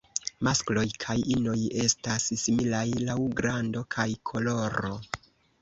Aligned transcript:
Maskloj 0.45 0.85
kaj 1.03 1.15
inoj 1.33 1.57
estas 1.83 2.25
similaj 2.45 2.83
laŭ 3.11 3.19
grando 3.43 3.87
kaj 3.97 4.11
koloro. 4.31 4.95